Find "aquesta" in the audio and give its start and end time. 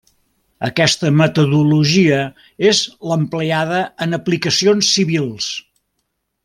0.67-1.11